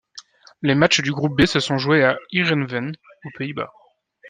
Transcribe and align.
Les 0.63 0.73
matchs 0.73 1.01
du 1.03 1.11
groupe 1.11 1.37
B 1.39 1.45
se 1.45 1.59
sont 1.59 1.77
joués 1.77 2.03
à 2.03 2.17
Heerenveen 2.33 2.93
aux 3.23 3.29
Pays-Bas. 3.37 3.71